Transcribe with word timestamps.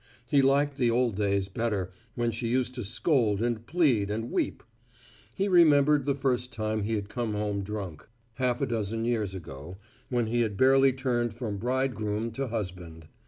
He 0.25 0.41
liked 0.41 0.77
the 0.77 0.89
old 0.89 1.15
days 1.15 1.47
better, 1.47 1.91
when 2.15 2.31
she 2.31 2.47
used 2.47 2.73
to 2.73 2.83
scold 2.83 3.39
and 3.39 3.67
plead 3.67 4.09
and 4.09 4.31
weep. 4.31 4.63
He 5.35 5.47
remembered 5.47 6.05
the 6.07 6.15
first 6.15 6.51
time 6.51 6.81
he 6.81 6.95
had 6.95 7.07
come 7.07 7.33
home 7.33 7.63
drunk, 7.63 8.09
half 8.37 8.61
a 8.61 8.65
dozen 8.65 9.05
years 9.05 9.35
ago, 9.35 9.77
when 10.09 10.25
he 10.25 10.41
had 10.41 10.57
barely 10.57 10.91
turned 10.91 11.35
from 11.35 11.57
bridegroom 11.59 12.31
to 12.31 12.47
husband. 12.47 13.09